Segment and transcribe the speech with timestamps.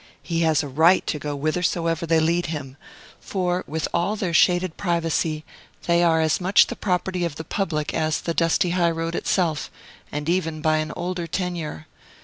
[0.23, 2.75] He has a right to go whithersoever they lead him;
[3.19, 5.45] for, with all their shaded privacy,
[5.85, 9.69] they are as much the property of the public as the dusty high road itself,
[10.11, 11.85] and even by an older tenure.